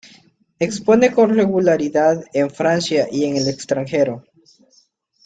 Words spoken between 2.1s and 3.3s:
en Francia y